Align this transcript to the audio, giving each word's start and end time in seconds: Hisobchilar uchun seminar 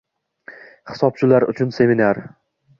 Hisobchilar 0.93 1.47
uchun 1.53 1.77
seminar 1.79 2.25